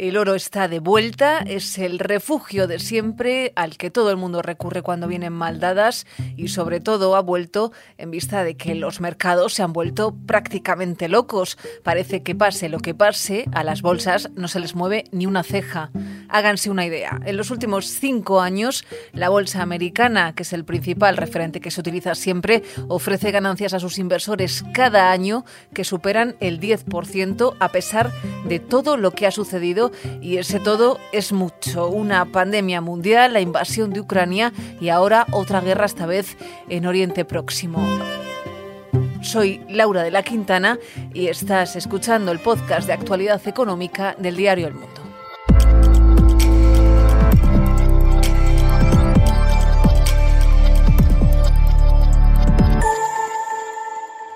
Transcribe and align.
El 0.00 0.16
oro 0.16 0.34
está 0.34 0.66
de 0.66 0.78
vuelta, 0.78 1.40
es 1.40 1.76
el 1.76 1.98
refugio 1.98 2.66
de 2.66 2.78
siempre 2.78 3.52
al 3.54 3.76
que 3.76 3.90
todo 3.90 4.10
el 4.10 4.16
mundo 4.16 4.40
recurre 4.40 4.80
cuando 4.80 5.06
vienen 5.06 5.34
maldadas 5.34 6.06
y 6.38 6.48
sobre 6.48 6.80
todo 6.80 7.16
ha 7.16 7.20
vuelto 7.20 7.70
en 7.98 8.10
vista 8.10 8.42
de 8.42 8.56
que 8.56 8.74
los 8.74 9.02
mercados 9.02 9.52
se 9.52 9.62
han 9.62 9.74
vuelto 9.74 10.16
prácticamente 10.24 11.10
locos. 11.10 11.58
Parece 11.82 12.22
que 12.22 12.34
pase 12.34 12.70
lo 12.70 12.78
que 12.78 12.94
pase, 12.94 13.44
a 13.52 13.62
las 13.62 13.82
bolsas 13.82 14.30
no 14.36 14.48
se 14.48 14.60
les 14.60 14.74
mueve 14.74 15.04
ni 15.12 15.26
una 15.26 15.42
ceja. 15.42 15.90
Háganse 16.30 16.70
una 16.70 16.86
idea. 16.86 17.20
En 17.26 17.36
los 17.36 17.50
últimos 17.50 17.84
cinco 17.84 18.40
años, 18.40 18.86
la 19.12 19.28
bolsa 19.28 19.60
americana, 19.60 20.34
que 20.34 20.44
es 20.44 20.54
el 20.54 20.64
principal 20.64 21.18
referente 21.18 21.60
que 21.60 21.70
se 21.70 21.80
utiliza 21.80 22.14
siempre, 22.14 22.62
ofrece 22.88 23.32
ganancias 23.32 23.74
a 23.74 23.80
sus 23.80 23.98
inversores 23.98 24.64
cada 24.72 25.12
año 25.12 25.44
que 25.74 25.84
superan 25.84 26.36
el 26.40 26.58
10% 26.58 27.54
a 27.60 27.68
pesar 27.68 28.10
de 28.48 28.60
todo 28.60 28.96
lo 28.96 29.10
que 29.10 29.26
ha 29.26 29.30
sucedido 29.30 29.89
y 30.20 30.36
ese 30.36 30.60
todo 30.60 30.98
es 31.12 31.32
mucho. 31.32 31.88
Una 31.88 32.24
pandemia 32.26 32.80
mundial, 32.80 33.32
la 33.32 33.40
invasión 33.40 33.92
de 33.92 34.00
Ucrania 34.00 34.52
y 34.80 34.88
ahora 34.88 35.26
otra 35.32 35.60
guerra 35.60 35.86
esta 35.86 36.06
vez 36.06 36.36
en 36.68 36.86
Oriente 36.86 37.24
Próximo. 37.24 37.86
Soy 39.22 39.62
Laura 39.68 40.02
de 40.02 40.10
la 40.10 40.22
Quintana 40.22 40.78
y 41.12 41.26
estás 41.28 41.76
escuchando 41.76 42.32
el 42.32 42.38
podcast 42.40 42.86
de 42.86 42.94
actualidad 42.94 43.46
económica 43.46 44.14
del 44.18 44.36
diario 44.36 44.66
El 44.66 44.74
Mundo. 44.74 45.00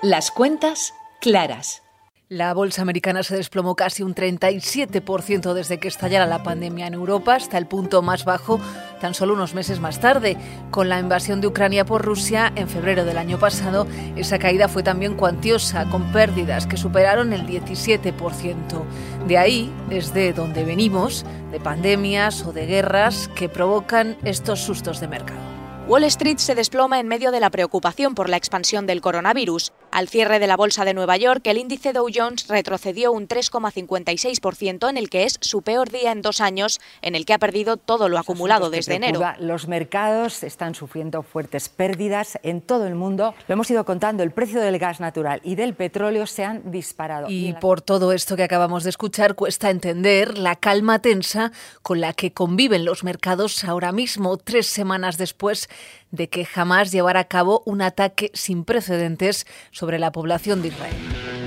Las 0.01 0.29
cuentas 0.29 0.93
claras. 1.19 1.84
La 2.27 2.55
bolsa 2.55 2.81
americana 2.81 3.21
se 3.21 3.35
desplomó 3.35 3.75
casi 3.75 4.01
un 4.01 4.15
37% 4.15 5.53
desde 5.53 5.77
que 5.77 5.87
estallara 5.87 6.25
la 6.25 6.41
pandemia 6.41 6.87
en 6.87 6.95
Europa, 6.95 7.35
hasta 7.35 7.59
el 7.59 7.67
punto 7.67 8.01
más 8.01 8.25
bajo 8.25 8.59
tan 8.99 9.13
solo 9.13 9.35
unos 9.35 9.53
meses 9.53 9.79
más 9.79 9.99
tarde. 9.99 10.35
Con 10.71 10.89
la 10.89 10.99
invasión 10.99 11.39
de 11.39 11.45
Ucrania 11.45 11.85
por 11.85 12.03
Rusia 12.03 12.51
en 12.55 12.67
febrero 12.67 13.05
del 13.05 13.19
año 13.19 13.37
pasado, 13.37 13.85
esa 14.15 14.39
caída 14.39 14.67
fue 14.67 14.81
también 14.81 15.13
cuantiosa, 15.13 15.85
con 15.85 16.11
pérdidas 16.11 16.65
que 16.65 16.77
superaron 16.77 17.31
el 17.31 17.45
17%. 17.45 18.83
De 19.27 19.37
ahí 19.37 19.71
es 19.91 20.11
de 20.15 20.33
donde 20.33 20.63
venimos, 20.63 21.27
de 21.51 21.59
pandemias 21.59 22.43
o 22.43 22.53
de 22.53 22.65
guerras 22.65 23.29
que 23.35 23.49
provocan 23.49 24.17
estos 24.23 24.61
sustos 24.61 24.99
de 24.99 25.07
mercado. 25.07 25.55
Wall 25.87 26.05
Street 26.05 26.39
se 26.39 26.55
desploma 26.55 26.99
en 26.99 27.07
medio 27.07 27.29
de 27.29 27.39
la 27.39 27.51
preocupación 27.51 28.15
por 28.15 28.29
la 28.29 28.37
expansión 28.37 28.87
del 28.87 29.01
coronavirus. 29.01 29.71
Al 29.95 30.09
cierre 30.09 30.39
de 30.39 30.47
la 30.47 30.57
bolsa 30.57 30.83
de 30.83 30.93
Nueva 30.93 31.15
York, 31.15 31.47
el 31.47 31.57
índice 31.57 31.93
Dow 31.93 32.07
Jones 32.13 32.49
retrocedió 32.49 33.13
un 33.13 33.29
3,56% 33.29 34.89
en 34.89 34.97
el 34.97 35.09
que 35.09 35.23
es 35.23 35.37
su 35.39 35.61
peor 35.61 35.89
día 35.89 36.11
en 36.11 36.21
dos 36.21 36.41
años, 36.41 36.81
en 37.01 37.15
el 37.15 37.25
que 37.25 37.31
ha 37.31 37.39
perdido 37.39 37.77
todo 37.77 38.09
lo 38.09 38.17
acumulado 38.17 38.69
desde 38.69 38.95
enero. 38.95 39.21
Los 39.39 39.69
mercados 39.69 40.43
están 40.43 40.75
sufriendo 40.75 41.23
fuertes 41.23 41.69
pérdidas 41.69 42.37
en 42.43 42.59
todo 42.59 42.87
el 42.87 42.95
mundo. 42.95 43.35
Lo 43.47 43.53
hemos 43.53 43.71
ido 43.71 43.85
contando, 43.85 44.21
el 44.21 44.31
precio 44.31 44.59
del 44.59 44.79
gas 44.79 44.99
natural 44.99 45.39
y 45.45 45.55
del 45.55 45.75
petróleo 45.75 46.27
se 46.27 46.43
han 46.43 46.69
disparado. 46.71 47.27
Y 47.29 47.53
por 47.53 47.79
todo 47.79 48.11
esto 48.11 48.35
que 48.35 48.43
acabamos 48.43 48.83
de 48.83 48.89
escuchar, 48.89 49.35
cuesta 49.35 49.69
entender 49.69 50.37
la 50.37 50.57
calma 50.57 50.99
tensa 50.99 51.53
con 51.83 52.01
la 52.01 52.11
que 52.11 52.33
conviven 52.33 52.83
los 52.83 53.05
mercados 53.05 53.63
ahora 53.63 53.93
mismo, 53.93 54.35
tres 54.35 54.67
semanas 54.67 55.17
después 55.17 55.69
de 56.15 56.29
que 56.29 56.45
jamás 56.45 56.91
llevara 56.91 57.21
a 57.21 57.27
cabo 57.27 57.61
un 57.65 57.81
ataque 57.81 58.31
sin 58.33 58.65
precedentes 58.65 59.45
sobre 59.71 59.99
la 59.99 60.11
población 60.11 60.61
de 60.61 60.69
Israel. 60.69 61.44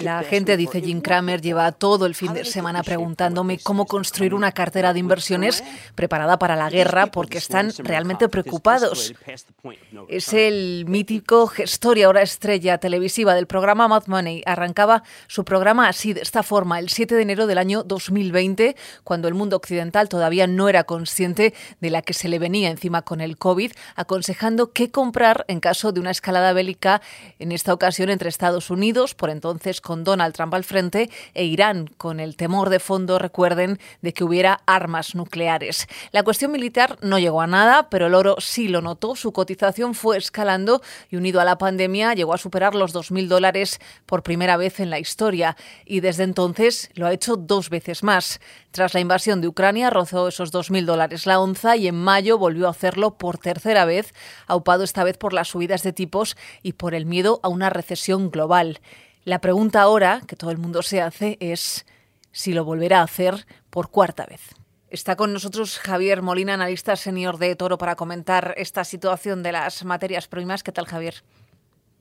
La 0.00 0.24
gente, 0.24 0.56
dice 0.56 0.80
Jim 0.80 1.00
Cramer, 1.00 1.40
lleva 1.40 1.70
todo 1.70 2.04
el 2.04 2.16
fin 2.16 2.32
de 2.32 2.44
semana 2.44 2.82
preguntándome 2.82 3.60
cómo 3.62 3.86
construir 3.86 4.34
una 4.34 4.50
cartera 4.50 4.92
de 4.92 4.98
inversiones 4.98 5.62
preparada 5.94 6.36
para 6.36 6.56
la 6.56 6.68
guerra 6.68 7.06
porque 7.06 7.38
están 7.38 7.70
realmente 7.78 8.28
preocupados. 8.28 9.14
Es 10.08 10.32
el 10.32 10.84
mítico 10.88 11.46
gestor 11.46 11.98
y 11.98 12.02
ahora 12.02 12.22
estrella 12.22 12.78
televisiva 12.78 13.36
del 13.36 13.46
programa 13.46 13.86
Mad 13.86 14.08
Money. 14.08 14.42
Arrancaba 14.44 15.04
su 15.28 15.44
programa 15.44 15.88
así, 15.88 16.12
de 16.12 16.22
esta 16.22 16.42
forma, 16.42 16.80
el 16.80 16.88
7 16.88 17.14
de 17.14 17.22
enero 17.22 17.46
del 17.46 17.58
año 17.58 17.84
2020, 17.84 18.74
cuando 19.04 19.28
el 19.28 19.34
mundo 19.34 19.54
occidental 19.54 20.08
todavía 20.08 20.48
no 20.48 20.68
era 20.68 20.82
consciente 20.82 21.54
de 21.80 21.90
la 21.90 22.02
que 22.02 22.14
se 22.14 22.28
le 22.28 22.40
venía 22.40 22.68
encima 22.68 23.02
con 23.02 23.20
el 23.20 23.36
COVID, 23.36 23.70
aconsejando 23.94 24.72
qué 24.72 24.90
comprar 24.90 25.44
en 25.46 25.60
caso 25.60 25.92
de 25.92 26.00
una 26.00 26.10
escalada 26.10 26.52
bélica, 26.52 27.00
en 27.38 27.52
esta 27.52 27.72
ocasión 27.72 28.10
entre 28.10 28.28
Estados 28.28 28.39
Unidos, 28.40 29.14
por 29.14 29.28
entonces 29.28 29.82
con 29.82 30.02
Donald 30.02 30.34
Trump 30.34 30.54
al 30.54 30.64
frente, 30.64 31.10
e 31.34 31.44
Irán, 31.44 31.88
con 31.98 32.20
el 32.20 32.36
temor 32.36 32.70
de 32.70 32.80
fondo, 32.80 33.18
recuerden, 33.18 33.78
de 34.00 34.14
que 34.14 34.24
hubiera 34.24 34.62
armas 34.66 35.14
nucleares. 35.14 35.86
La 36.10 36.22
cuestión 36.22 36.50
militar 36.50 36.96
no 37.02 37.18
llegó 37.18 37.42
a 37.42 37.46
nada, 37.46 37.90
pero 37.90 38.06
el 38.06 38.14
oro 38.14 38.36
sí 38.38 38.68
lo 38.68 38.80
notó. 38.80 39.14
Su 39.14 39.32
cotización 39.32 39.94
fue 39.94 40.16
escalando 40.16 40.80
y 41.10 41.16
unido 41.16 41.40
a 41.40 41.44
la 41.44 41.58
pandemia 41.58 42.14
llegó 42.14 42.32
a 42.32 42.38
superar 42.38 42.74
los 42.74 42.94
2.000 42.94 43.28
dólares 43.28 43.78
por 44.06 44.22
primera 44.22 44.56
vez 44.56 44.80
en 44.80 44.88
la 44.88 44.98
historia. 44.98 45.56
Y 45.84 46.00
desde 46.00 46.24
entonces 46.24 46.90
lo 46.94 47.06
ha 47.06 47.12
hecho 47.12 47.36
dos 47.36 47.68
veces 47.68 48.02
más. 48.02 48.40
Tras 48.70 48.94
la 48.94 49.00
invasión 49.00 49.40
de 49.40 49.48
Ucrania 49.48 49.90
rozó 49.90 50.28
esos 50.28 50.52
2.000 50.52 50.84
dólares 50.84 51.26
la 51.26 51.40
onza 51.40 51.76
y 51.76 51.88
en 51.88 51.96
mayo 51.96 52.38
volvió 52.38 52.68
a 52.68 52.70
hacerlo 52.70 53.18
por 53.18 53.36
tercera 53.36 53.84
vez, 53.84 54.14
aupado 54.46 54.84
esta 54.84 55.02
vez 55.02 55.18
por 55.18 55.32
las 55.32 55.48
subidas 55.48 55.82
de 55.82 55.92
tipos 55.92 56.36
y 56.62 56.74
por 56.74 56.94
el 56.94 57.04
miedo 57.04 57.40
a 57.42 57.48
una 57.48 57.68
recesión 57.68 58.19
global. 58.28 58.80
La 59.24 59.40
pregunta 59.40 59.80
ahora 59.80 60.20
que 60.26 60.36
todo 60.36 60.50
el 60.50 60.58
mundo 60.58 60.82
se 60.82 61.00
hace 61.00 61.38
es 61.40 61.86
si 62.32 62.52
lo 62.52 62.64
volverá 62.64 63.00
a 63.00 63.04
hacer 63.04 63.46
por 63.70 63.90
cuarta 63.90 64.26
vez. 64.26 64.54
Está 64.90 65.14
con 65.14 65.32
nosotros 65.32 65.78
Javier 65.78 66.20
Molina, 66.20 66.54
analista 66.54 66.96
senior 66.96 67.38
de 67.38 67.54
Toro, 67.54 67.78
para 67.78 67.94
comentar 67.94 68.54
esta 68.56 68.84
situación 68.84 69.42
de 69.44 69.52
las 69.52 69.84
materias 69.84 70.26
primas. 70.26 70.64
¿Qué 70.64 70.72
tal, 70.72 70.86
Javier? 70.86 71.22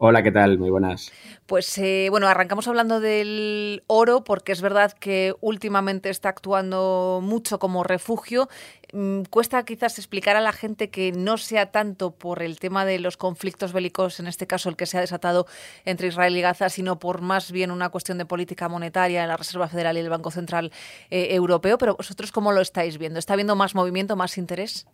Hola, 0.01 0.23
¿qué 0.23 0.31
tal? 0.31 0.57
Muy 0.57 0.69
buenas. 0.69 1.11
Pues 1.45 1.77
eh, 1.77 2.07
bueno, 2.09 2.29
arrancamos 2.29 2.69
hablando 2.69 3.01
del 3.01 3.83
oro 3.87 4.23
porque 4.23 4.53
es 4.53 4.61
verdad 4.61 4.93
que 4.93 5.35
últimamente 5.41 6.09
está 6.09 6.29
actuando 6.29 7.19
mucho 7.21 7.59
como 7.59 7.83
refugio. 7.83 8.47
Mm, 8.93 9.23
cuesta 9.23 9.61
quizás 9.65 9.99
explicar 9.99 10.37
a 10.37 10.41
la 10.41 10.53
gente 10.53 10.89
que 10.89 11.11
no 11.11 11.37
sea 11.37 11.71
tanto 11.71 12.11
por 12.11 12.41
el 12.43 12.59
tema 12.59 12.85
de 12.85 12.99
los 12.99 13.17
conflictos 13.17 13.73
bélicos, 13.73 14.21
en 14.21 14.27
este 14.27 14.47
caso 14.47 14.69
el 14.69 14.77
que 14.77 14.85
se 14.85 14.97
ha 14.97 15.01
desatado 15.01 15.47
entre 15.83 16.07
Israel 16.07 16.37
y 16.37 16.39
Gaza, 16.39 16.69
sino 16.69 16.97
por 16.97 17.19
más 17.19 17.51
bien 17.51 17.69
una 17.69 17.89
cuestión 17.89 18.17
de 18.17 18.25
política 18.25 18.69
monetaria 18.69 19.23
en 19.23 19.27
la 19.27 19.35
Reserva 19.35 19.67
Federal 19.67 19.97
y 19.97 19.99
el 19.99 20.09
Banco 20.09 20.31
Central 20.31 20.71
eh, 21.09 21.35
Europeo. 21.35 21.77
Pero 21.77 21.97
vosotros, 21.97 22.31
¿cómo 22.31 22.53
lo 22.53 22.61
estáis 22.61 22.97
viendo? 22.97 23.19
¿Está 23.19 23.33
habiendo 23.33 23.57
más 23.57 23.75
movimiento, 23.75 24.15
más 24.15 24.37
interés? 24.37 24.87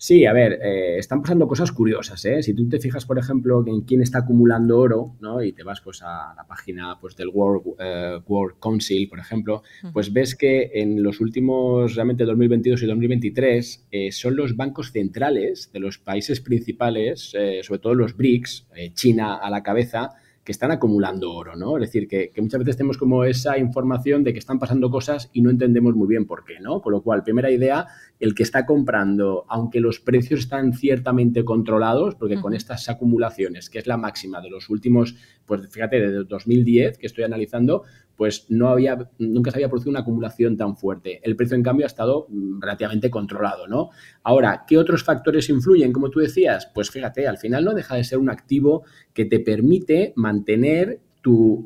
Sí, 0.00 0.26
a 0.26 0.32
ver, 0.32 0.60
eh, 0.62 0.96
están 0.96 1.22
pasando 1.22 1.48
cosas 1.48 1.72
curiosas, 1.72 2.24
¿eh? 2.24 2.40
Si 2.40 2.54
tú 2.54 2.68
te 2.68 2.78
fijas, 2.78 3.04
por 3.04 3.18
ejemplo, 3.18 3.64
en 3.66 3.80
quién 3.80 4.00
está 4.00 4.18
acumulando 4.18 4.78
oro, 4.78 5.16
¿no? 5.18 5.42
Y 5.42 5.52
te 5.52 5.64
vas 5.64 5.80
pues 5.80 6.02
a 6.02 6.34
la 6.36 6.46
página 6.46 6.96
pues, 7.00 7.16
del 7.16 7.30
World, 7.30 7.74
eh, 7.80 8.20
World 8.24 8.60
Council, 8.60 9.08
por 9.08 9.18
ejemplo, 9.18 9.64
pues 9.92 10.12
ves 10.12 10.36
que 10.36 10.70
en 10.72 11.02
los 11.02 11.20
últimos, 11.20 11.96
realmente 11.96 12.24
2022 12.24 12.80
y 12.80 12.86
2023, 12.86 13.86
eh, 13.90 14.12
son 14.12 14.36
los 14.36 14.54
bancos 14.54 14.92
centrales 14.92 15.68
de 15.72 15.80
los 15.80 15.98
países 15.98 16.40
principales, 16.40 17.34
sobre 17.62 17.80
todo 17.80 17.94
los 17.96 18.16
BRICS, 18.16 18.68
China 18.94 19.34
a 19.34 19.50
la 19.50 19.64
cabeza, 19.64 20.14
que 20.48 20.52
están 20.52 20.70
acumulando 20.70 21.30
oro, 21.30 21.56
¿no? 21.56 21.76
Es 21.76 21.82
decir, 21.82 22.08
que, 22.08 22.32
muchas 22.38 22.60
veces 22.60 22.78
tenemos 22.78 22.96
como 22.96 23.22
esa 23.24 23.58
información 23.58 24.24
de 24.24 24.32
que 24.32 24.38
están 24.38 24.58
pasando 24.58 24.90
cosas 24.90 25.28
y 25.34 25.42
no 25.42 25.50
entendemos 25.50 25.94
muy 25.94 26.08
bien 26.08 26.24
por 26.24 26.42
qué, 26.42 26.58
¿no? 26.58 26.80
Con 26.80 26.94
lo 26.94 27.02
cual, 27.02 27.22
primera 27.22 27.50
idea, 27.50 27.86
el 28.18 28.34
que 28.34 28.44
está 28.44 28.64
comprando, 28.64 29.44
aunque 29.50 29.78
los 29.78 30.00
precios 30.00 30.40
están 30.40 30.72
ciertamente 30.72 31.44
controlados, 31.44 32.14
porque 32.14 32.40
con 32.40 32.54
estas 32.54 32.88
acumulaciones, 32.88 33.68
que 33.68 33.78
es 33.78 33.86
la 33.86 33.98
máxima 33.98 34.40
de 34.40 34.48
los 34.48 34.70
últimos, 34.70 35.16
pues 35.48 35.68
fíjate, 35.68 36.00
desde 36.00 36.24
2010 36.24 36.98
que 36.98 37.06
estoy 37.06 37.24
analizando, 37.24 37.82
pues 38.14 38.46
no 38.48 38.68
había, 38.68 38.98
nunca 39.18 39.50
se 39.50 39.56
había 39.56 39.68
producido 39.68 39.90
una 39.90 40.00
acumulación 40.00 40.56
tan 40.56 40.76
fuerte. 40.76 41.20
El 41.22 41.36
precio, 41.36 41.56
en 41.56 41.62
cambio, 41.62 41.86
ha 41.86 41.88
estado 41.88 42.26
mm, 42.28 42.60
relativamente 42.60 43.10
controlado, 43.10 43.66
¿no? 43.66 43.90
Ahora, 44.22 44.64
¿qué 44.66 44.76
otros 44.76 45.04
factores 45.04 45.48
influyen, 45.48 45.92
como 45.92 46.10
tú 46.10 46.20
decías? 46.20 46.70
Pues 46.74 46.90
fíjate, 46.90 47.26
al 47.26 47.38
final 47.38 47.64
no 47.64 47.74
deja 47.74 47.94
de 47.96 48.04
ser 48.04 48.18
un 48.18 48.28
activo 48.28 48.84
que 49.14 49.24
te 49.24 49.40
permite 49.40 50.12
mantener 50.16 51.00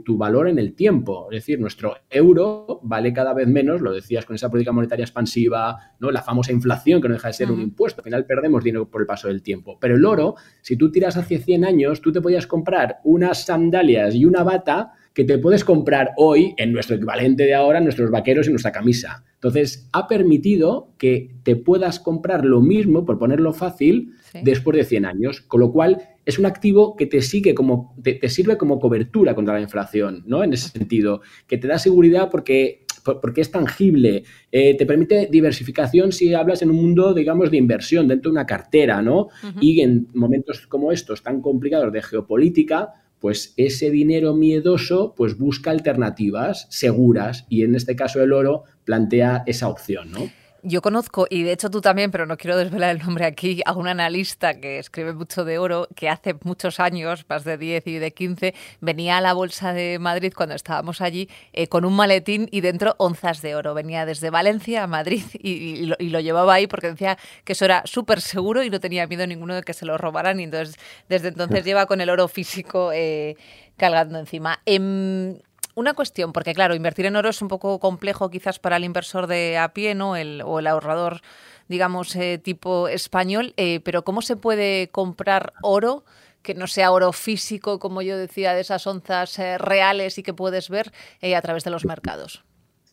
tu, 0.05 0.17
valor 0.17 0.49
en 0.49 0.59
el 0.59 0.75
tiempo. 0.75 1.29
Es 1.31 1.39
decir, 1.39 1.61
nuestro 1.61 1.97
euro 2.11 2.81
vale 2.83 3.13
cada 3.13 3.33
vez 3.35 3.47
menos, 3.47 3.81
lo 3.81 3.93
decías 3.93 4.25
con 4.25 4.35
esa 4.35 4.51
política 4.51 4.73
monetaria 4.73 5.05
expansiva, 5.05 5.77
¿no? 6.01 6.11
La 6.11 6.23
famosa 6.23 6.53
inflación, 6.53 7.01
que 7.01 7.09
no 7.09 7.15
deja 7.15 7.29
de 7.29 7.35
ser 7.35 7.51
un 7.51 7.61
impuesto. 7.61 8.01
Al 8.01 8.05
final 8.05 8.27
perdemos 8.27 8.65
dinero 8.65 8.89
por 8.89 9.01
el 9.01 9.07
paso 9.07 9.29
del 9.29 9.43
tiempo. 9.43 9.79
Pero 9.81 9.97
el 9.97 10.05
oro, 10.05 10.35
si 10.61 10.77
tú 10.77 10.91
tiras 10.91 11.17
hace 11.17 11.39
100 11.39 11.65
años, 11.65 12.01
tú 12.01 12.13
te 12.13 12.21
podías 12.21 12.47
comprar 12.47 12.99
unas 13.05 13.45
sandalias 13.45 14.15
y 14.15 14.25
una 14.25 14.43
bata 14.43 14.93
que 15.15 15.25
te 15.25 15.39
puedes 15.39 15.65
comprar 15.65 16.13
hoy 16.17 16.55
en 16.57 16.73
nuestro 16.73 16.97
equivalente 16.97 17.45
de 17.45 17.55
ahora, 17.55 17.81
nuestros 17.81 18.11
vaqueros 18.11 18.47
y 18.49 18.51
nuestra 18.51 18.73
camisa. 18.73 19.25
Entonces, 19.35 19.89
ha 19.93 20.09
permitido 20.09 20.95
que 20.99 21.31
te 21.43 21.57
puedas 21.57 22.01
comprar 22.01 22.45
lo 22.45 22.61
mismo, 22.61 23.05
por 23.05 23.19
ponerlo 23.19 23.53
fácil, 23.53 24.13
después 24.43 24.77
de 24.77 24.85
100 24.85 25.05
años, 25.05 25.41
con 25.43 25.61
lo 25.61 25.73
cual 25.73 25.99
es 26.25 26.39
un 26.39 26.47
activo 26.47 26.97
que 26.97 27.07
te 27.07 27.21
sigue 27.21 27.55
como 27.55 27.95
te, 28.03 28.29
sirve 28.29 28.57
como 28.57 28.79
cobertura 28.79 29.35
contra 29.35 29.55
la 29.55 29.61
inflación, 29.61 30.23
¿no? 30.27 30.43
En 30.45 30.53
ese 30.53 30.69
sentido, 30.69 31.21
que 31.47 31.59
te 31.59 31.69
da 31.69 31.79
seguridad 31.79 32.31
porque 32.31 32.87
porque 33.05 33.41
es 33.41 33.51
tangible, 33.51 34.23
eh, 34.53 34.77
te 34.77 34.87
permite 34.87 35.27
diversificación 35.29 36.13
si 36.13 36.35
hablas 36.35 36.63
en 36.63 36.71
un 36.71 36.77
mundo, 36.77 37.15
digamos, 37.15 37.51
de 37.51 37.57
inversión 37.57 38.07
dentro 38.07 38.31
de 38.31 38.35
una 38.35 38.47
cartera, 38.47 39.03
¿no? 39.03 39.27
Y 39.61 39.81
en 39.81 40.07
momentos 40.15 40.69
como 40.69 40.93
estos 40.93 41.21
tan 41.21 41.41
complicados 41.41 41.93
de 41.93 42.01
geopolítica, 42.01 42.91
pues 43.19 43.55
ese 43.57 43.91
dinero 43.91 44.35
miedoso 44.35 45.15
pues 45.17 45.39
busca 45.39 45.71
alternativas 45.71 46.67
seguras 46.71 47.47
y 47.49 47.63
en 47.63 47.75
este 47.75 47.97
caso 47.97 48.23
el 48.23 48.33
oro 48.33 48.65
plantea 48.85 49.45
esa 49.47 49.69
opción, 49.69 50.11
¿no? 50.11 50.29
Yo 50.65 50.81
conozco, 50.81 51.27
y 51.29 51.43
de 51.43 51.51
hecho 51.51 51.71
tú 51.71 51.81
también, 51.81 52.13
pero 52.13 52.25
no 52.25 52.37
quiero 52.37 52.57
desvelar 52.57 52.91
el 52.91 53.03
nombre 53.03 53.25
aquí, 53.27 53.63
a 53.67 53.73
un 53.73 53.89
analista 53.89 54.61
que 54.61 54.79
escribe 54.79 55.13
mucho 55.13 55.45
de 55.45 55.59
oro, 55.59 55.89
que 55.97 56.09
hace 56.09 56.37
muchos 56.45 56.79
años, 56.79 57.25
más 57.29 57.43
de 57.43 57.59
10 57.59 57.85
y 57.89 57.99
de 57.99 58.13
15, 58.13 58.55
venía 58.81 59.17
a 59.17 59.21
la 59.21 59.33
Bolsa 59.33 59.73
de 59.73 59.99
Madrid 59.99 60.33
cuando 60.37 60.55
estábamos 60.55 61.01
allí 61.01 61.29
eh, 61.53 61.67
con 61.67 61.85
un 61.85 61.97
maletín 61.97 62.49
y 62.53 62.61
dentro 62.61 62.95
onzas 62.99 63.43
de 63.43 63.57
oro. 63.57 63.75
Venía 63.75 64.07
desde 64.07 64.31
Valencia 64.31 64.85
a 64.85 64.87
Madrid 64.87 65.25
y, 65.35 65.87
lo, 65.87 66.21
llevaba 66.21 66.55
ahí 66.55 66.69
porque 66.69 66.91
decía 66.91 67.19
que 67.43 67.55
eso 67.55 67.65
era 67.65 67.83
súper 67.85 68.21
seguro 68.21 68.63
y 68.63 68.71
no 68.71 68.79
tenía 68.79 69.09
miedo 69.09 69.27
ninguno 69.27 69.57
de 69.57 69.63
que 69.63 69.75
se 69.75 69.85
lo 69.85 69.99
robaran. 69.99 70.39
Y 70.39 70.45
entonces, 70.45 70.77
desde 71.09 71.29
entonces 71.29 71.65
lleva 71.65 71.87
con 71.87 72.01
el 72.01 72.09
oro 72.09 72.29
físico 72.29 72.93
eh, 72.93 73.37
cargando 73.77 74.17
encima. 74.21 74.61
Em, 74.65 75.39
una 75.75 75.95
cuestión, 75.95 76.33
porque 76.33 76.55
claro, 76.55 76.75
invertir 76.75 77.07
en 77.07 77.17
oro 77.17 77.31
es 77.31 77.43
un 77.43 77.49
poco 77.49 77.79
complejo 77.79 78.31
quizás 78.31 78.59
para 78.59 78.77
el 78.77 78.85
inversor 78.85 79.27
de 79.27 79.59
a 79.59 79.73
pie, 79.73 79.95
¿no? 79.95 80.17
El, 80.17 80.43
o 80.45 80.59
el 80.59 80.67
ahorrador, 80.67 81.23
digamos, 81.69 82.15
eh, 82.17 82.39
tipo 82.39 82.89
español, 82.89 83.55
eh, 83.57 83.81
pero 83.81 84.05
¿cómo 84.05 84.23
se 84.23 84.37
puede 84.37 84.89
comprar 84.91 85.53
oro? 85.63 86.05
que 86.43 86.55
no 86.55 86.67
sea 86.67 86.91
oro 86.91 87.13
físico, 87.13 87.79
como 87.79 88.03
yo 88.03 88.19
decía, 88.19 88.53
de 88.53 88.63
esas 88.63 88.85
onzas 88.89 89.39
eh, 89.39 89.59
reales 89.59 90.19
y 90.19 90.25
que 90.25 90.35
puedes 90.35 90.71
ver 90.71 90.91
a 91.23 91.41
través 91.41 91.63
de 91.63 91.71
los 91.71 91.85
mercados. 91.85 92.43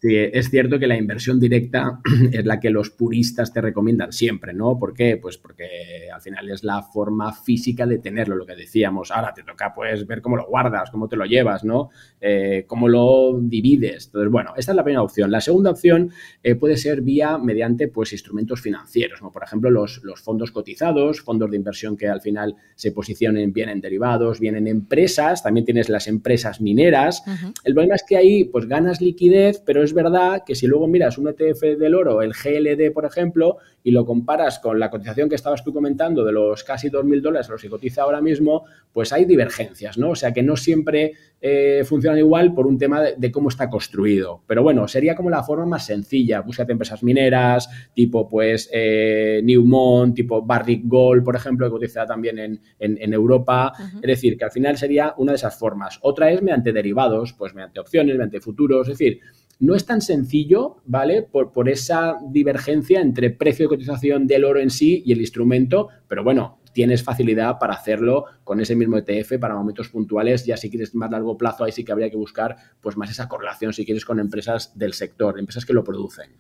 Sí, 0.02 0.16
es 0.16 0.50
cierto 0.50 0.80
que 0.80 0.88
la 0.88 0.96
inversión 0.96 1.42
directa 1.42 2.00
es 2.32 2.46
la 2.46 2.60
que 2.60 2.70
los 2.70 2.90
puristas 2.90 3.52
te 3.52 3.60
recomiendan 3.60 4.14
siempre, 4.14 4.54
¿no? 4.54 4.80
¿Por 4.80 4.94
qué? 4.94 5.18
Pues 5.18 5.38
porque 5.38 6.08
al 6.14 6.22
final 6.22 6.50
es 6.50 6.64
la 6.64 6.82
forma 6.82 7.34
física 7.34 7.86
de 7.86 7.98
tenerlo, 7.98 8.38
lo 8.38 8.46
que 8.46 8.56
decíamos. 8.56 9.12
Ahora 9.12 9.34
te 9.34 9.44
toca 9.44 9.74
pues 9.76 10.08
ver 10.08 10.22
cómo 10.22 10.38
lo 10.38 10.48
guardas, 10.48 10.90
cómo 10.90 11.10
te 11.10 11.18
lo 11.18 11.26
llevas, 11.26 11.66
¿no? 11.66 11.90
Eh, 12.22 12.64
cómo 12.66 12.88
lo 12.88 13.40
divides. 13.42 14.06
Entonces, 14.06 14.32
bueno, 14.32 14.54
esta 14.56 14.72
es 14.72 14.76
la 14.78 14.84
primera 14.86 15.04
opción. 15.04 15.32
La 15.32 15.42
segunda 15.42 15.72
opción 15.72 16.12
eh, 16.44 16.56
puede 16.56 16.78
ser 16.78 17.02
vía 17.02 17.38
mediante 17.38 17.90
pues 17.90 18.14
instrumentos 18.14 18.62
financieros, 18.62 19.20
como 19.20 19.34
por 19.34 19.44
ejemplo 19.44 19.70
los, 19.70 20.02
los, 20.04 20.22
fondos 20.22 20.52
cotizados, 20.52 21.22
fondos 21.22 21.52
de 21.52 21.58
inversión 21.58 21.98
que 21.98 22.08
al 22.08 22.22
final 22.22 22.56
se 22.76 22.94
posicionen 22.94 23.52
bien 23.52 23.68
en 23.68 23.82
derivados, 23.82 24.40
bien 24.40 24.56
en 24.56 24.68
empresas, 24.68 25.44
también 25.44 25.66
tienes 25.66 25.90
las 25.90 26.08
empresas 26.08 26.62
mineras. 26.62 27.22
El 27.66 27.74
problema 27.74 27.96
es 27.96 28.04
que 28.08 28.16
ahí 28.16 28.46
pues 28.46 28.66
ganas 28.66 29.02
liquidez, 29.02 29.62
pero 29.66 29.84
es 29.90 29.96
verdad 29.96 30.44
que 30.46 30.54
si 30.54 30.68
luego 30.68 30.88
miras 30.88 31.18
un 31.18 31.28
ETF 31.28 31.80
del 31.80 31.96
oro, 31.96 32.22
el 32.22 32.34
GLD, 32.34 32.94
por 32.94 33.06
ejemplo, 33.06 33.58
y 33.84 33.90
lo 33.90 34.06
comparas 34.06 34.60
con 34.60 34.80
la 34.80 34.92
cotización 34.92 35.30
que 35.30 35.36
estabas 35.36 35.64
tú 35.64 35.74
comentando 35.74 36.24
de 36.24 36.32
los 36.32 36.64
casi 36.64 36.90
2.000 36.90 37.22
dólares 37.22 37.50
a 37.50 37.54
los 37.54 37.62
que 37.62 37.70
cotiza 37.70 38.04
ahora 38.04 38.22
mismo, 38.22 38.66
pues 38.94 39.12
hay 39.12 39.26
divergencias, 39.26 39.98
¿no? 39.98 40.12
O 40.12 40.16
sea 40.16 40.32
que 40.32 40.44
no 40.44 40.56
siempre 40.56 41.14
eh, 41.42 41.84
funcionan 41.86 42.20
igual 42.20 42.54
por 42.54 42.68
un 42.68 42.78
tema 42.78 43.02
de, 43.02 43.32
cómo 43.32 43.50
está 43.50 43.68
construido. 43.68 44.44
Pero 44.46 44.62
bueno, 44.62 44.88
sería 44.88 45.16
como 45.16 45.30
la 45.30 45.42
forma 45.44 45.66
más 45.66 45.86
sencilla. 45.86 46.42
Búscate 46.42 46.72
empresas 46.72 47.02
mineras, 47.02 47.70
tipo 47.96 48.28
pues 48.30 48.70
eh, 48.72 49.42
Newmont, 49.44 50.16
tipo 50.16 50.44
Barrick 50.44 50.84
Gold, 50.86 51.24
por 51.24 51.36
ejemplo, 51.36 51.66
que 51.66 51.72
cotiza 51.72 52.06
también 52.06 52.38
en, 52.38 53.14
Europa. 53.14 53.74
Es 53.96 54.08
decir, 54.08 54.38
que 54.38 54.46
al 54.46 54.52
final 54.52 54.78
sería 54.78 55.16
una 55.18 55.32
de 55.32 55.38
esas 55.38 55.58
formas. 55.58 55.98
Otra 56.02 56.32
es 56.32 56.42
mediante 56.42 56.74
derivados, 56.74 57.34
pues 57.34 57.56
mediante 57.56 57.80
opciones, 57.80 58.16
mediante 58.16 58.40
futuros. 58.40 58.88
Es 58.88 58.98
decir, 58.98 59.20
no 59.60 59.76
es 59.76 59.86
tan 59.86 60.02
sencillo, 60.02 60.78
¿vale? 60.86 61.22
Por, 61.22 61.70
esa 61.70 62.18
divergencia 62.32 63.02
entre 63.02 63.30
precio 63.30 63.66
de 63.66 63.70
cotización 63.70 64.26
del 64.26 64.46
oro 64.46 64.60
en 64.60 64.70
sí 64.70 65.04
y 65.06 65.12
el 65.12 65.20
instrumento, 65.20 65.90
pero 66.08 66.24
bueno, 66.24 66.60
tienes 66.80 67.04
facilidad 67.04 67.60
para 67.60 67.74
hacerlo 67.74 68.24
con 68.46 68.62
ese 68.62 68.74
mismo 68.74 68.98
ETF 68.98 69.38
para 69.38 69.54
momentos 69.54 69.90
puntuales. 69.90 70.46
Ya 70.46 70.56
si 70.56 70.70
quieres 70.70 70.96
más 70.96 71.12
largo 71.12 71.38
plazo, 71.38 71.66
ahí 71.66 71.74
sí 71.74 71.84
que 71.84 71.92
habría 71.92 72.10
que 72.10 72.16
buscar 72.16 72.56
pues 72.80 72.96
más 72.96 73.12
esa 73.12 73.28
correlación, 73.28 73.74
si 73.74 73.84
quieres, 73.84 74.06
con 74.06 74.18
empresas 74.18 74.72
del 74.80 74.94
sector, 74.94 75.38
empresas 75.38 75.66
que 75.66 75.74
lo 75.74 75.84
producen. 75.84 76.32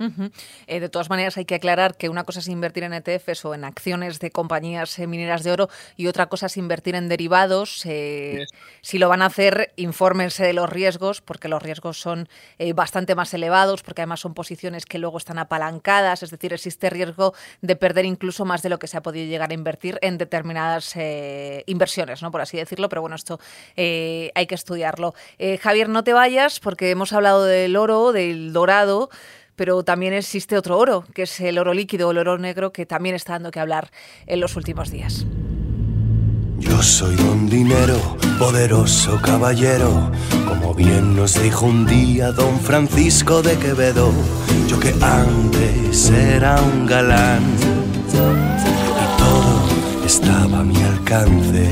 Eh, 0.65 0.79
de 0.79 0.87
todas 0.87 1.09
maneras, 1.09 1.37
hay 1.37 1.43
que 1.43 1.55
aclarar 1.55 1.97
que 1.97 2.07
una 2.07 2.23
cosa 2.23 2.39
es 2.39 2.47
invertir 2.47 2.83
en 2.83 2.93
ETFs 2.93 3.43
o 3.43 3.53
en 3.53 3.65
acciones 3.65 4.21
de 4.21 4.31
compañías 4.31 4.97
eh, 4.97 5.07
mineras 5.07 5.43
de 5.43 5.51
oro 5.51 5.67
y 5.97 6.07
otra 6.07 6.27
cosa 6.27 6.45
es 6.45 6.55
invertir 6.55 6.95
en 6.95 7.09
derivados. 7.09 7.85
Eh, 7.85 8.45
si 8.79 8.97
lo 8.97 9.09
van 9.09 9.21
a 9.21 9.25
hacer, 9.25 9.73
infórmense 9.75 10.45
de 10.45 10.53
los 10.53 10.69
riesgos, 10.69 11.19
porque 11.19 11.49
los 11.49 11.61
riesgos 11.61 11.99
son 11.99 12.29
bastante 12.75 13.13
más 13.13 13.33
elevados, 13.33 13.83
porque 13.83 14.03
además 14.03 14.21
son 14.21 14.33
posiciones 14.33 14.85
que 14.85 14.99
luego 14.99 15.17
están 15.17 15.37
apalancadas, 15.37 16.23
es 16.23 16.31
decir, 16.31 16.53
existe 16.53 16.89
riesgo 16.89 17.33
de 17.61 17.75
perder 17.75 18.05
incluso 18.05 18.45
más 18.45 18.61
de 18.61 18.69
lo 18.69 18.79
que 18.79 18.87
se 18.87 18.95
ha 18.95 19.01
podido 19.01 19.27
llegar 19.27 19.51
a 19.51 19.53
invertir 19.53 19.99
en 20.01 20.17
determinadas 20.29 20.95
eh, 20.95 21.63
inversiones, 21.65 22.21
¿no? 22.21 22.29
por 22.29 22.41
así 22.41 22.57
decirlo, 22.57 22.87
pero 22.87 23.01
bueno, 23.01 23.15
esto 23.15 23.39
eh, 23.75 24.31
hay 24.35 24.45
que 24.45 24.55
estudiarlo. 24.55 25.15
Eh, 25.39 25.57
Javier, 25.57 25.89
no 25.89 26.03
te 26.03 26.13
vayas 26.13 26.59
porque 26.59 26.91
hemos 26.91 27.11
hablado 27.13 27.45
del 27.45 27.75
oro, 27.75 28.11
del 28.11 28.53
dorado, 28.53 29.09
pero 29.55 29.83
también 29.83 30.13
existe 30.13 30.55
otro 30.55 30.77
oro, 30.77 31.03
que 31.15 31.23
es 31.23 31.39
el 31.41 31.57
oro 31.57 31.73
líquido, 31.73 32.11
el 32.11 32.19
oro 32.19 32.37
negro, 32.37 32.71
que 32.71 32.85
también 32.85 33.15
está 33.15 33.33
dando 33.33 33.51
que 33.51 33.59
hablar 33.59 33.89
en 34.27 34.39
los 34.39 34.55
últimos 34.55 34.91
días. 34.91 35.25
Yo 36.59 36.83
soy 36.83 37.15
don 37.15 37.49
dinero, 37.49 38.17
poderoso 38.37 39.19
caballero, 39.21 40.11
como 40.47 40.73
bien 40.75 41.15
nos 41.15 41.41
dijo 41.41 41.65
un 41.65 41.85
día 41.85 42.31
don 42.31 42.59
Francisco 42.59 43.41
de 43.41 43.57
Quevedo, 43.57 44.11
yo 44.67 44.79
que 44.79 44.93
antes 45.01 46.09
era 46.09 46.61
un 46.61 46.85
galán 46.85 47.79
estaba 50.09 50.61
a 50.61 50.63
mi 50.63 50.81
alcance. 50.81 51.71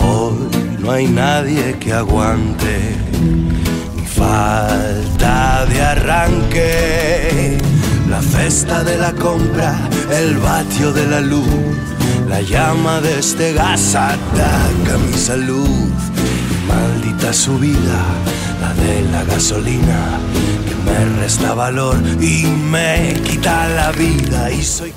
Hoy 0.00 0.38
no 0.80 0.90
hay 0.90 1.06
nadie 1.06 1.78
que 1.78 1.92
aguante 1.92 2.96
mi 3.96 4.04
falta 4.04 5.66
de 5.66 5.80
arranque. 5.80 7.58
La 8.10 8.20
cesta 8.20 8.82
de 8.82 8.96
la 8.98 9.12
compra, 9.12 9.88
el 10.10 10.36
vatio 10.38 10.92
de 10.92 11.06
la 11.06 11.20
luz, 11.20 11.76
la 12.28 12.40
llama 12.40 13.00
de 13.00 13.20
este 13.20 13.52
gas 13.52 13.94
ataca 13.94 14.98
mi 15.06 15.16
salud. 15.16 15.88
Maldita 16.66 17.32
subida, 17.32 18.00
la 18.62 18.74
de 18.82 19.02
la 19.12 19.22
gasolina, 19.22 20.00
que 20.66 20.74
me 20.86 21.20
resta 21.20 21.54
valor 21.54 21.98
y 22.20 22.46
me 22.72 23.14
quita 23.22 23.68
la 23.68 23.92
vida 23.92 24.50
y 24.50 24.60
soy 24.60 24.92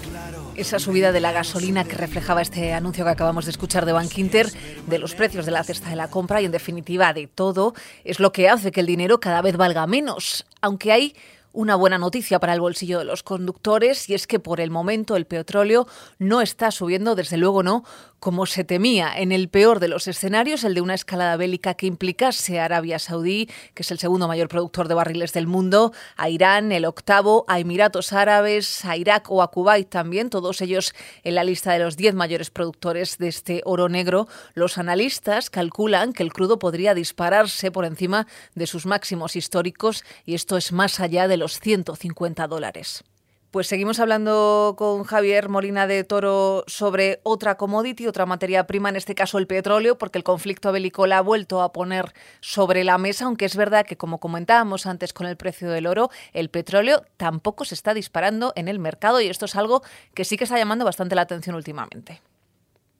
esa 0.57 0.79
subida 0.79 1.11
de 1.11 1.19
la 1.19 1.31
gasolina 1.31 1.83
que 1.83 1.95
reflejaba 1.95 2.41
este 2.41 2.73
anuncio 2.73 3.05
que 3.05 3.11
acabamos 3.11 3.45
de 3.45 3.51
escuchar 3.51 3.85
de 3.85 3.93
Bank 3.93 4.17
Inter, 4.17 4.51
de 4.87 4.97
los 4.97 5.13
precios 5.13 5.45
de 5.45 5.51
la 5.51 5.63
cesta 5.63 5.89
de 5.89 5.95
la 5.95 6.09
compra 6.09 6.41
y 6.41 6.45
en 6.45 6.51
definitiva 6.51 7.13
de 7.13 7.27
todo, 7.27 7.75
es 8.03 8.19
lo 8.19 8.31
que 8.31 8.49
hace 8.49 8.71
que 8.71 8.79
el 8.79 8.87
dinero 8.87 9.19
cada 9.19 9.43
vez 9.43 9.55
valga 9.55 9.85
menos, 9.85 10.45
aunque 10.59 10.91
hay 10.91 11.15
una 11.53 11.75
buena 11.75 11.97
noticia 11.97 12.39
para 12.39 12.53
el 12.53 12.59
bolsillo 12.59 12.99
de 12.99 13.05
los 13.05 13.23
conductores 13.23 14.09
y 14.09 14.15
es 14.15 14.27
que 14.27 14.39
por 14.39 14.59
el 14.59 14.71
momento 14.71 15.15
el 15.15 15.25
petróleo 15.25 15.87
no 16.17 16.41
está 16.41 16.71
subiendo, 16.71 17.15
desde 17.15 17.37
luego 17.37 17.61
no, 17.63 17.83
como 18.19 18.45
se 18.45 18.63
temía, 18.63 19.13
en 19.15 19.31
el 19.31 19.49
peor 19.49 19.79
de 19.79 19.87
los 19.87 20.07
escenarios, 20.07 20.63
el 20.63 20.73
de 20.73 20.81
una 20.81 20.93
escalada 20.95 21.37
bélica 21.37 21.75
que 21.75 21.85
implicase 21.85 22.59
a 22.59 22.65
Arabia 22.65 22.99
Saudí, 22.99 23.47
que 23.73 23.83
es 23.83 23.91
el 23.91 23.99
segundo 23.99 24.27
mayor 24.27 24.47
productor 24.47 24.87
de 24.87 24.95
barriles 24.95 25.33
del 25.33 25.47
mundo, 25.47 25.93
a 26.15 26.29
Irán, 26.29 26.71
el 26.71 26.85
octavo, 26.85 27.45
a 27.47 27.59
Emiratos 27.59 28.13
Árabes, 28.13 28.85
a 28.85 28.97
Irak 28.97 29.29
o 29.31 29.41
a 29.41 29.51
Kuwait 29.51 29.89
también, 29.89 30.29
todos 30.29 30.61
ellos 30.61 30.93
en 31.23 31.35
la 31.35 31.43
lista 31.43 31.73
de 31.73 31.79
los 31.79 31.95
diez 31.95 32.13
mayores 32.15 32.49
productores 32.49 33.17
de 33.17 33.27
este 33.27 33.61
oro 33.65 33.89
negro. 33.89 34.27
Los 34.53 34.77
analistas 34.77 35.49
calculan 35.49 36.13
que 36.13 36.23
el 36.23 36.33
crudo 36.33 36.59
podría 36.59 36.93
dispararse 36.93 37.71
por 37.71 37.85
encima 37.85 38.27
de 38.55 38.67
sus 38.67 38.85
máximos 38.85 39.35
históricos 39.35 40.03
y 40.25 40.33
esto 40.33 40.57
es 40.57 40.71
más 40.71 40.99
allá 40.99 41.27
de 41.27 41.37
los 41.37 41.59
150 41.59 42.47
dólares. 42.47 43.03
Pues 43.51 43.67
seguimos 43.67 44.01
hablando 44.01 44.75
con 44.77 45.03
Javier 45.03 45.47
Molina 45.47 45.87
de 45.87 46.03
Toro 46.03 46.65
sobre 46.67 47.21
otra 47.23 47.55
commodity, 47.55 48.05
otra 48.05 48.25
materia 48.25 48.67
prima, 48.67 48.89
en 48.89 48.97
este 48.97 49.15
caso 49.15 49.37
el 49.37 49.47
petróleo, 49.47 49.97
porque 49.97 50.17
el 50.17 50.25
conflicto 50.25 50.73
bélico 50.73 51.07
la 51.07 51.19
ha 51.19 51.21
vuelto 51.21 51.61
a 51.61 51.71
poner 51.71 52.11
sobre 52.41 52.83
la 52.83 52.97
mesa, 52.97 53.23
aunque 53.23 53.45
es 53.45 53.55
verdad 53.55 53.85
que, 53.85 53.95
como 53.95 54.19
comentábamos 54.19 54.85
antes 54.85 55.13
con 55.13 55.27
el 55.27 55.37
precio 55.37 55.69
del 55.69 55.87
oro, 55.87 56.09
el 56.33 56.49
petróleo 56.49 57.03
tampoco 57.15 57.63
se 57.63 57.75
está 57.75 57.93
disparando 57.93 58.51
en 58.57 58.67
el 58.67 58.79
mercado 58.79 59.21
y 59.21 59.27
esto 59.27 59.45
es 59.45 59.55
algo 59.55 59.81
que 60.13 60.25
sí 60.25 60.35
que 60.35 60.43
está 60.43 60.57
llamando 60.57 60.83
bastante 60.83 61.15
la 61.15 61.21
atención 61.21 61.55
últimamente. 61.55 62.19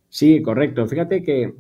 Sí, 0.07 0.41
correcto. 0.41 0.87
Fíjate 0.87 1.23
que 1.23 1.55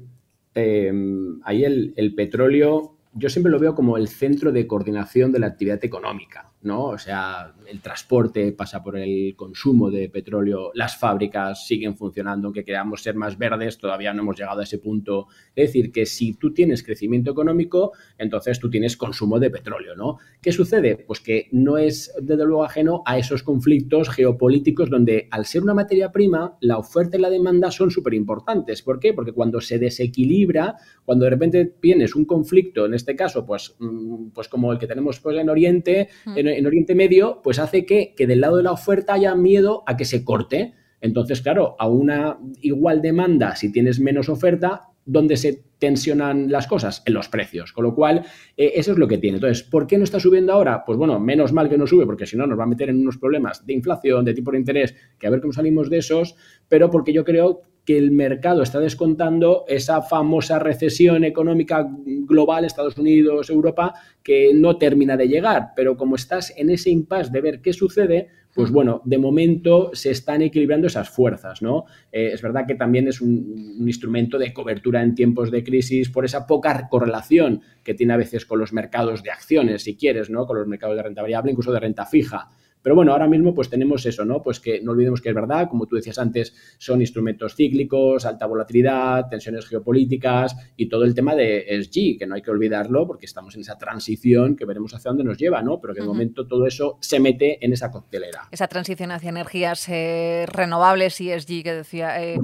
em, 0.55 1.41
ahí 1.43 1.65
el 1.65 2.15
petróleo 2.15 2.97
yo 3.17 3.29
siempre 3.29 3.51
lo 3.51 3.59
veo 3.59 3.73
como 3.73 3.97
el 3.97 4.07
centro 4.07 4.51
de 4.51 4.67
coordinación 4.67 5.31
de 5.31 5.39
la 5.39 5.47
actividad 5.47 5.83
económica, 5.83 6.51
¿no? 6.67 6.83
O 6.85 6.97
sea, 6.97 7.53
el 7.67 7.81
transporte 7.81 8.51
pasa 8.51 8.83
por 8.83 8.97
el 8.97 9.35
consumo 9.35 9.89
de 9.89 10.09
petróleo, 10.09 10.71
las 10.75 10.97
fábricas 10.97 11.65
siguen 11.65 11.95
funcionando, 11.95 12.47
aunque 12.47 12.63
queramos 12.63 13.01
ser 13.01 13.15
más 13.15 13.37
verdes, 13.37 13.77
todavía 13.77 14.13
no 14.13 14.21
hemos 14.21 14.37
llegado 14.37 14.59
a 14.59 14.63
ese 14.63 14.77
punto. 14.77 15.27
Es 15.55 15.69
decir, 15.69 15.91
que 15.91 16.05
si 16.05 16.33
tú 16.33 16.53
tienes 16.53 16.83
crecimiento 16.83 17.31
económico, 17.31 17.93
entonces 18.17 18.59
tú 18.59 18.69
tienes 18.69 18.97
consumo 18.97 19.39
de 19.39 19.49
petróleo, 19.49 19.95
¿no? 19.95 20.17
¿Qué 20.41 20.51
sucede? 20.51 20.97
Pues 20.97 21.19
que 21.19 21.47
no 21.51 21.77
es, 21.77 22.13
desde 22.21 22.45
luego, 22.45 22.63
ajeno 22.63 23.01
a 23.05 23.17
esos 23.17 23.41
conflictos 23.41 24.09
geopolíticos 24.09 24.89
donde, 24.89 25.27
al 25.31 25.45
ser 25.45 25.63
una 25.63 25.73
materia 25.73 26.11
prima, 26.11 26.57
la 26.61 26.77
oferta 26.77 27.17
y 27.17 27.21
la 27.21 27.29
demanda 27.29 27.71
son 27.71 27.89
súper 27.89 28.13
importantes. 28.13 28.81
¿Por 28.81 28.99
qué? 28.99 29.13
Porque 29.13 29.31
cuando 29.31 29.61
se 29.61 29.79
desequilibra, 29.79 30.75
cuando 31.05 31.25
de 31.25 31.31
repente 31.31 31.65
tienes 31.79 32.15
un 32.15 32.25
conflicto, 32.25 32.85
en 32.85 32.93
este 32.93 33.15
caso, 33.15 33.45
pues, 33.45 33.75
mm, 33.79 34.29
pues 34.33 34.47
como 34.49 34.71
el 34.71 34.79
que 34.79 34.87
tenemos 34.87 35.19
pues, 35.19 35.37
en 35.37 35.49
Oriente, 35.49 36.09
en, 36.35 36.56
en 36.57 36.65
Oriente 36.65 36.95
Medio, 36.95 37.41
pues 37.43 37.59
hace 37.59 37.85
que, 37.85 38.13
que 38.15 38.27
del 38.27 38.41
lado 38.41 38.57
de 38.57 38.63
la 38.63 38.71
oferta 38.71 39.13
haya 39.13 39.35
miedo 39.35 39.83
a 39.85 39.95
que 39.95 40.05
se 40.05 40.23
corte. 40.23 40.73
Entonces, 41.01 41.41
claro, 41.41 41.75
a 41.79 41.87
una 41.87 42.39
igual 42.61 43.01
demanda, 43.01 43.55
si 43.55 43.71
tienes 43.71 43.99
menos 43.99 44.29
oferta, 44.29 44.89
¿dónde 45.07 45.37
se 45.37 45.63
tensionan 45.79 46.51
las 46.51 46.67
cosas? 46.67 47.01
En 47.05 47.13
los 47.13 47.29
precios. 47.29 47.73
Con 47.73 47.85
lo 47.85 47.95
cual, 47.95 48.25
eh, 48.55 48.73
eso 48.75 48.91
es 48.91 48.97
lo 48.97 49.07
que 49.07 49.17
tiene. 49.17 49.37
Entonces, 49.37 49.63
¿por 49.63 49.87
qué 49.87 49.97
no 49.97 50.03
está 50.03 50.19
subiendo 50.19 50.53
ahora? 50.53 50.83
Pues 50.85 50.97
bueno, 50.97 51.19
menos 51.19 51.53
mal 51.53 51.69
que 51.69 51.77
no 51.77 51.87
sube, 51.87 52.05
porque 52.05 52.27
si 52.27 52.37
no 52.37 52.45
nos 52.45 52.59
va 52.59 52.63
a 52.63 52.67
meter 52.67 52.89
en 52.89 52.99
unos 52.99 53.17
problemas 53.17 53.65
de 53.65 53.73
inflación, 53.73 54.25
de 54.25 54.33
tipo 54.33 54.51
de 54.51 54.59
interés, 54.59 54.95
que 55.17 55.25
a 55.25 55.29
ver 55.29 55.41
cómo 55.41 55.53
salimos 55.53 55.89
de 55.89 55.97
esos, 55.97 56.35
pero 56.67 56.91
porque 56.91 57.13
yo 57.13 57.23
creo 57.23 57.61
que 57.87 57.97
el 57.97 58.11
mercado 58.11 58.63
está 58.63 58.81
descontando 58.81 59.63
esa 59.69 60.01
famosa 60.01 60.59
recesión 60.59 61.23
económica 61.23 61.87
global, 62.05 62.65
Estados 62.65 62.97
Unidos, 62.97 63.49
Europa, 63.49 63.93
que 64.21 64.51
no 64.53 64.77
termina 64.77 65.15
de 65.15 65.29
llegar. 65.29 65.69
Pero 65.73 65.95
como 65.95 66.15
estás 66.15 66.53
en 66.57 66.69
ese 66.69 66.89
impasse 66.89 67.31
de 67.31 67.39
ver 67.39 67.61
qué 67.61 67.71
sucede, 67.71 68.27
pues 68.57 68.71
bueno, 68.71 69.03
de 69.05 69.19
momento 69.19 69.91
se 69.93 70.09
están 70.09 70.41
equilibrando 70.41 70.87
esas 70.87 71.11
fuerzas, 71.11 71.61
¿no? 71.61 71.85
Eh, 72.11 72.31
es 72.33 72.41
verdad 72.41 72.65
que 72.65 72.73
también 72.73 73.07
es 73.07 73.21
un, 73.21 73.77
un, 73.79 73.87
instrumento 73.87 74.39
de 74.39 74.51
cobertura 74.51 75.03
en 75.03 75.13
tiempos 75.13 75.51
de 75.51 75.63
crisis 75.63 76.09
por 76.09 76.25
esa 76.25 76.47
poca 76.47 76.87
correlación 76.89 77.61
que 77.83 77.93
tiene 77.93 78.13
a 78.13 78.17
veces 78.17 78.47
con 78.47 78.57
los 78.57 78.73
mercados 78.73 79.21
de 79.21 79.29
acciones, 79.29 79.83
si 79.83 79.95
quieres, 79.95 80.31
¿no? 80.31 80.47
Con 80.47 80.57
los 80.57 80.65
mercados 80.65 80.97
de 80.97 81.03
renta 81.03 81.21
variable, 81.21 81.51
incluso 81.51 81.71
de 81.71 81.79
renta 81.79 82.07
fija. 82.07 82.49
Pero 82.87 82.95
bueno, 82.95 83.11
ahora 83.11 83.27
mismo 83.27 83.53
pues 83.53 83.69
tenemos 83.69 84.05
eso, 84.05 84.23
¿no? 84.23 84.41
Pues 84.41 84.61
que 84.61 84.79
no 84.79 84.93
olvidemos 84.93 85.19
que 85.19 85.27
es 85.27 85.35
verdad, 85.35 85.67
como 85.67 85.87
tú 85.87 85.97
decías 85.97 86.17
antes, 86.19 86.55
son 86.77 87.01
instrumentos 87.01 87.53
cíclicos, 87.53 88.25
alta 88.25 88.45
volatilidad, 88.45 89.27
tensiones 89.27 89.67
geopolíticas 89.67 90.55
y 90.77 90.87
todo 90.87 91.03
el 91.03 91.13
tema 91.13 91.35
de 91.35 91.65
ESG, 91.67 92.17
que 92.17 92.25
no 92.25 92.35
hay 92.35 92.41
que 92.41 92.49
olvidarlo 92.49 93.05
porque 93.05 93.25
estamos 93.25 93.55
en 93.55 93.59
esa 93.59 93.77
transición 93.77 94.55
que 94.55 94.63
veremos 94.63 94.93
hacia 94.93 95.09
dónde 95.09 95.25
nos 95.25 95.37
lleva, 95.37 95.61
¿no? 95.61 95.81
Pero 95.81 95.93
que 95.93 95.99
de 95.99 96.07
uh 96.07 96.09
-huh. 96.11 96.13
momento 96.13 96.47
todo 96.47 96.65
eso 96.65 96.97
se 97.01 97.19
mete 97.19 97.57
en 97.59 97.73
esa 97.73 97.91
coctelera. 97.91 98.47
Esa 98.51 98.69
transición 98.69 99.11
hacia 99.11 99.31
energías 99.31 99.89
eh, 99.89 100.45
renovables 100.47 101.19
y 101.19 101.29
ESG 101.29 101.63
que 101.63 101.73
decía... 101.73 102.23
Eh... 102.23 102.39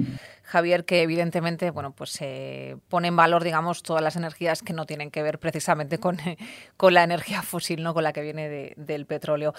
Javier, 0.46 0.84
que 0.84 1.00
evidentemente, 1.00 1.70
bueno, 1.70 1.94
pues 1.94 2.10
se 2.10 2.26
eh, 2.72 2.76
pone 2.88 3.08
en 3.08 3.16
valor, 3.16 3.42
digamos, 3.42 3.82
todas 3.82 4.02
las 4.02 4.14
energías 4.14 4.62
que 4.62 4.74
no 4.74 4.84
tienen 4.84 5.10
que 5.10 5.22
ver 5.22 5.38
precisamente 5.38 5.96
con, 5.98 6.18
con 6.76 6.92
la 6.92 7.02
energía 7.02 7.40
fósil, 7.40 7.82
¿no? 7.82 7.94
Con 7.94 8.04
la 8.04 8.12
que 8.12 8.20
viene 8.20 8.50
de, 8.50 8.74
del 8.76 9.06
petróleo. 9.06 9.54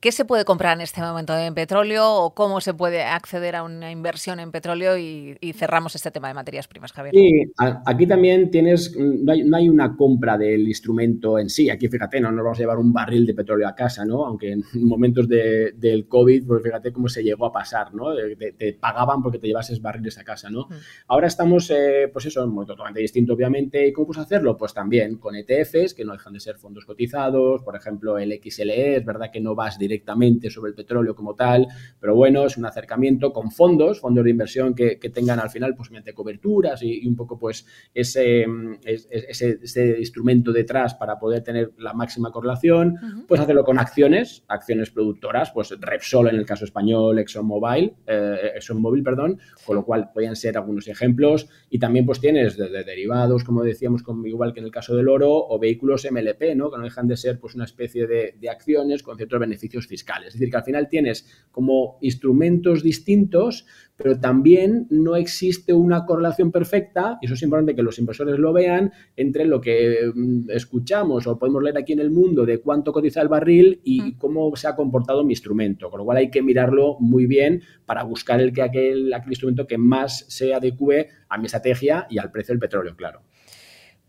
¿Qué 0.00 0.12
se 0.12 0.24
puede 0.24 0.44
comprar 0.44 0.76
en 0.76 0.82
este 0.82 1.00
momento 1.00 1.36
en 1.36 1.54
petróleo 1.54 2.08
o 2.08 2.32
cómo 2.32 2.60
se 2.60 2.72
puede 2.72 3.02
acceder 3.02 3.56
a 3.56 3.64
una 3.64 3.90
inversión 3.90 4.38
en 4.38 4.52
petróleo? 4.52 4.96
Y, 4.96 5.36
y 5.40 5.54
cerramos 5.54 5.96
este 5.96 6.12
tema 6.12 6.28
de 6.28 6.34
materias 6.34 6.68
primas, 6.68 6.92
Javier. 6.92 7.12
Sí, 7.16 7.52
aquí 7.84 8.06
también 8.06 8.48
tienes, 8.48 8.96
no 8.96 9.32
hay, 9.32 9.42
no 9.42 9.56
hay, 9.56 9.68
una 9.68 9.96
compra 9.96 10.38
del 10.38 10.68
instrumento 10.68 11.36
en 11.36 11.50
sí. 11.50 11.68
Aquí, 11.68 11.88
fíjate, 11.88 12.20
no 12.20 12.30
nos 12.30 12.44
vamos 12.44 12.58
a 12.58 12.62
llevar 12.62 12.78
un 12.78 12.92
barril 12.92 13.26
de 13.26 13.34
petróleo 13.34 13.66
a 13.66 13.74
casa, 13.74 14.04
¿no? 14.04 14.24
Aunque 14.24 14.52
en 14.52 14.62
momentos 14.86 15.28
de, 15.28 15.72
del 15.72 16.06
COVID, 16.06 16.46
pues 16.46 16.62
fíjate 16.62 16.92
cómo 16.92 17.08
se 17.08 17.24
llegó 17.24 17.46
a 17.46 17.52
pasar, 17.52 17.92
¿no? 17.92 18.14
Te, 18.14 18.52
te 18.52 18.74
pagaban 18.74 19.20
porque 19.20 19.40
te 19.40 19.48
llevases 19.48 19.82
barriles 19.82 20.16
a 20.18 20.22
casa, 20.22 20.48
¿no? 20.48 20.66
Mm. 20.68 20.74
Ahora 21.08 21.26
estamos, 21.26 21.68
eh, 21.70 22.08
pues 22.12 22.24
eso, 22.24 22.46
muy 22.46 22.66
totalmente 22.66 23.00
distinto, 23.00 23.32
obviamente. 23.32 23.88
¿Y 23.88 23.92
cómo 23.92 24.06
puedes 24.06 24.22
hacerlo? 24.22 24.56
Pues 24.56 24.72
también 24.72 25.16
con 25.16 25.34
ETFs, 25.34 25.92
que 25.92 26.04
no 26.04 26.12
dejan 26.12 26.34
de 26.34 26.38
ser 26.38 26.56
fondos 26.56 26.84
cotizados, 26.84 27.64
por 27.64 27.74
ejemplo, 27.74 28.16
el 28.16 28.38
XLE, 28.40 28.98
es 28.98 29.04
verdad 29.04 29.30
que 29.32 29.40
no 29.40 29.56
vas 29.56 29.76
directamente 29.88 30.50
sobre 30.50 30.70
el 30.70 30.74
petróleo 30.74 31.14
como 31.14 31.34
tal, 31.34 31.66
pero 32.00 32.14
bueno, 32.14 32.44
es 32.44 32.56
un 32.56 32.66
acercamiento 32.66 33.32
con 33.32 33.50
fondos, 33.50 34.00
fondos 34.00 34.24
de 34.24 34.30
inversión 34.30 34.74
que, 34.74 34.98
que 34.98 35.10
tengan 35.10 35.40
al 35.40 35.50
final 35.50 35.74
pues 35.74 35.90
mediante 35.90 36.12
coberturas 36.12 36.82
y, 36.82 37.04
y 37.04 37.06
un 37.06 37.16
poco 37.16 37.38
pues 37.38 37.66
ese, 37.94 38.46
ese, 38.84 39.58
ese, 39.62 39.98
instrumento 39.98 40.52
detrás 40.52 40.94
para 40.94 41.18
poder 41.18 41.42
tener 41.42 41.72
la 41.78 41.92
máxima 41.94 42.30
correlación, 42.30 42.88
uh 42.90 43.06
-huh. 43.06 43.26
puedes 43.26 43.42
hacerlo 43.42 43.64
con 43.64 43.78
acciones, 43.78 44.44
acciones 44.48 44.90
productoras, 44.90 45.50
pues 45.52 45.74
Repsol 45.80 46.28
en 46.28 46.36
el 46.36 46.46
caso 46.46 46.64
español, 46.64 47.18
ExxonMobil, 47.18 47.94
eh, 48.06 48.52
ExxonMobil, 48.56 49.02
perdón, 49.02 49.38
con 49.64 49.76
lo 49.76 49.84
cual 49.84 50.10
podrían 50.12 50.36
ser 50.36 50.56
algunos 50.56 50.88
ejemplos 50.88 51.48
y 51.70 51.78
también 51.78 52.04
pues 52.06 52.20
tienes 52.20 52.56
desde 52.56 52.78
de 52.78 52.84
derivados, 52.84 53.44
como 53.44 53.62
decíamos, 53.62 54.02
como 54.02 54.26
igual 54.26 54.52
que 54.52 54.60
en 54.60 54.66
el 54.66 54.72
caso 54.72 54.94
del 54.94 55.08
oro, 55.08 55.30
o 55.30 55.58
vehículos 55.58 56.06
MLP, 56.10 56.54
¿no? 56.56 56.70
que 56.70 56.78
no 56.78 56.84
dejan 56.84 57.06
de 57.06 57.16
ser 57.16 57.38
pues 57.38 57.54
una 57.54 57.64
especie 57.64 58.06
de, 58.06 58.34
de 58.38 58.50
acciones 58.50 59.02
con 59.02 59.16
ciertos 59.16 59.38
beneficios 59.40 59.77
fiscales. 59.86 60.28
Es 60.28 60.34
decir, 60.34 60.50
que 60.50 60.56
al 60.56 60.64
final 60.64 60.88
tienes 60.88 61.26
como 61.50 61.98
instrumentos 62.00 62.82
distintos, 62.82 63.66
pero 63.96 64.18
también 64.20 64.86
no 64.90 65.16
existe 65.16 65.72
una 65.72 66.06
correlación 66.06 66.52
perfecta, 66.52 67.18
y 67.20 67.26
eso 67.26 67.34
es 67.34 67.42
importante 67.42 67.74
que 67.74 67.82
los 67.82 67.98
inversores 67.98 68.38
lo 68.38 68.52
vean, 68.52 68.92
entre 69.16 69.44
lo 69.44 69.60
que 69.60 70.12
mm, 70.14 70.50
escuchamos 70.50 71.26
o 71.26 71.38
podemos 71.38 71.62
leer 71.62 71.78
aquí 71.78 71.92
en 71.92 72.00
el 72.00 72.10
mundo 72.10 72.46
de 72.46 72.60
cuánto 72.60 72.92
cotiza 72.92 73.20
el 73.20 73.28
barril 73.28 73.80
y 73.84 74.14
cómo 74.14 74.54
se 74.56 74.68
ha 74.68 74.76
comportado 74.76 75.24
mi 75.24 75.32
instrumento. 75.32 75.90
Con 75.90 75.98
lo 75.98 76.04
cual 76.04 76.18
hay 76.18 76.30
que 76.30 76.42
mirarlo 76.42 76.96
muy 77.00 77.26
bien 77.26 77.62
para 77.86 78.04
buscar 78.04 78.40
el 78.40 78.52
que 78.52 78.62
aquel, 78.62 79.12
aquel 79.12 79.32
instrumento 79.32 79.66
que 79.66 79.78
más 79.78 80.24
se 80.28 80.54
adecue 80.54 81.08
a 81.28 81.38
mi 81.38 81.46
estrategia 81.46 82.06
y 82.08 82.18
al 82.18 82.30
precio 82.30 82.52
del 82.52 82.60
petróleo, 82.60 82.94
claro. 82.96 83.22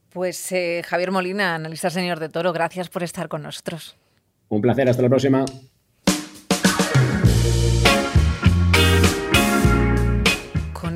Pues 0.10 0.52
eh, 0.52 0.82
Javier 0.86 1.12
Molina, 1.12 1.56
analista 1.56 1.90
señor 1.90 2.20
de 2.20 2.30
Toro, 2.30 2.52
gracias 2.52 2.90
por 2.90 3.04
estar 3.04 3.28
con 3.28 3.44
nosotros. 3.44 3.98
Un 4.50 4.62
placer, 4.62 4.90
hasta 4.90 5.02
la 5.02 5.10
próxima. 5.10 5.46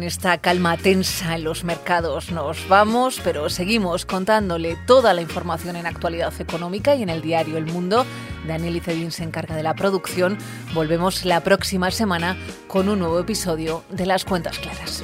esta 0.03 0.37
calma 0.37 0.77
tensa 0.77 1.35
en 1.35 1.43
los 1.43 1.63
mercados 1.63 2.31
nos 2.31 2.67
vamos, 2.67 3.21
pero 3.23 3.49
seguimos 3.49 4.05
contándole 4.05 4.77
toda 4.85 5.13
la 5.13 5.21
información 5.21 5.75
en 5.75 5.85
actualidad 5.85 6.33
económica 6.39 6.95
y 6.95 7.03
en 7.03 7.09
el 7.09 7.21
diario 7.21 7.57
El 7.57 7.65
Mundo. 7.65 8.05
Daniel 8.47 8.75
Icedín 8.75 9.11
se 9.11 9.23
encarga 9.23 9.55
de 9.55 9.63
la 9.63 9.75
producción. 9.75 10.37
Volvemos 10.73 11.25
la 11.25 11.41
próxima 11.41 11.89
semana 11.91 12.37
con 12.67 12.89
un 12.89 12.99
nuevo 12.99 13.19
episodio 13.19 13.83
de 13.89 14.05
Las 14.05 14.25
Cuentas 14.25 14.59
Claras. 14.59 15.03